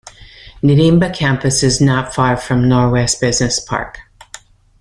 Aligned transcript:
Nirimba 0.63 1.13
campus 1.15 1.61
is 1.61 1.79
not 1.79 2.11
far 2.15 2.35
from 2.35 2.63
Norwest 2.63 3.21
Business 3.21 3.59
Park. 3.59 3.99